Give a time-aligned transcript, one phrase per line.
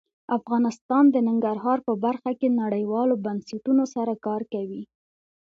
[0.37, 4.81] افغانستان د ننګرهار په برخه کې نړیوالو بنسټونو سره کار کوي.